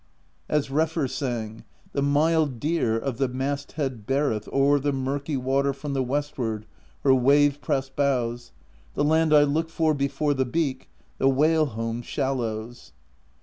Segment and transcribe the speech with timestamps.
[0.49, 5.93] As Refr sang: The mild deer of the masthead beareth O'er the murky water from
[5.93, 6.65] the westward
[7.03, 8.51] Her wave pressed bows;
[8.95, 12.93] the land I look for Before the beak; the Whale Home shallows.